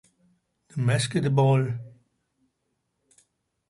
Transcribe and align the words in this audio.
The 0.69 0.81
Masked 0.81 1.29
Ball 1.35 1.75